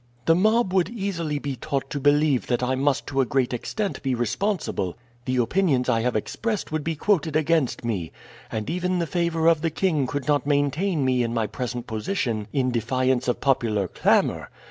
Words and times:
"The 0.25 0.33
mob 0.33 0.73
would 0.73 0.89
easily 0.89 1.37
be 1.37 1.55
taught 1.55 1.91
to 1.91 1.99
believe 1.99 2.47
that 2.47 2.63
I 2.63 2.73
must 2.73 3.05
to 3.05 3.21
a 3.21 3.25
great 3.27 3.53
extent 3.53 4.01
be 4.01 4.15
responsible; 4.15 4.97
the 5.25 5.35
opinions 5.37 5.89
I 5.89 6.01
have 6.01 6.15
expressed 6.15 6.71
would 6.71 6.83
be 6.83 6.95
quoted 6.95 7.35
against 7.35 7.85
me, 7.85 8.11
and 8.51 8.67
even 8.67 8.97
the 8.97 9.05
favor 9.05 9.45
of 9.45 9.61
the 9.61 9.69
king 9.69 10.07
could 10.07 10.27
not 10.27 10.47
maintain 10.47 11.05
me 11.05 11.21
in 11.21 11.35
my 11.35 11.45
present 11.45 11.85
position 11.85 12.47
in 12.51 12.71
defiance 12.71 13.27
of 13.27 13.41
popular 13.41 13.87
clamor. 13.87 14.49